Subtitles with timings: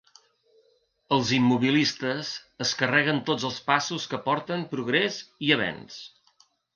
[1.17, 2.31] Els immobilistes
[2.65, 5.99] es carreguen tots els passos que porten progrés i avenç.